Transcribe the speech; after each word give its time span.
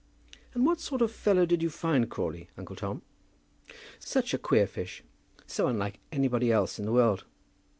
"And 0.55 0.65
what 0.65 0.79
sort 0.79 1.03
of 1.03 1.11
fellow 1.11 1.45
did 1.45 1.61
you 1.61 1.69
find 1.69 2.09
Crawley, 2.09 2.49
uncle 2.57 2.75
Tom?" 2.75 3.03
"Such 3.99 4.33
a 4.33 4.39
queer 4.39 4.65
fish; 4.65 5.03
so 5.45 5.67
unlike 5.67 5.99
anybody 6.11 6.51
else 6.51 6.79
in 6.79 6.85
the 6.85 6.91
world!" 6.91 7.23